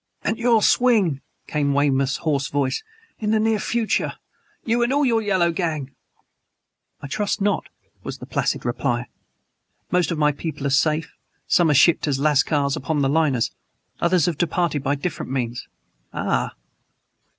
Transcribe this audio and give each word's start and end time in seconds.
"And 0.23 0.39
you'll 0.39 0.61
swing," 0.63 1.21
came 1.45 1.75
Weymouth's 1.75 2.17
hoarse 2.25 2.47
voice, 2.47 2.81
"in 3.19 3.29
the 3.29 3.39
near 3.39 3.59
future! 3.59 4.13
You 4.65 4.81
and 4.81 4.91
all 4.91 5.05
your 5.05 5.21
yellow 5.21 5.51
gang!" 5.51 5.91
"I 7.01 7.07
trust 7.07 7.39
not," 7.39 7.69
was 8.01 8.17
the 8.17 8.25
placid 8.25 8.65
reply. 8.65 9.09
"Most 9.91 10.09
of 10.09 10.17
my 10.17 10.31
people 10.31 10.65
are 10.65 10.71
safe: 10.71 11.13
some 11.45 11.69
are 11.69 11.75
shipped 11.75 12.07
as 12.07 12.17
lascars 12.19 12.75
upon 12.75 13.03
the 13.03 13.09
liners; 13.09 13.51
others 13.99 14.25
have 14.25 14.39
departed 14.39 14.81
by 14.81 14.95
different 14.95 15.31
means. 15.31 15.67
Ah!" 16.11 16.55